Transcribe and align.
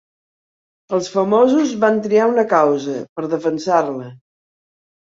Els 0.97 1.09
famosos 1.17 1.75
van 1.85 2.01
triar 2.09 2.27
una 2.33 2.49
causa, 2.57 2.99
per 3.21 3.31
defensar-la. 3.37 4.15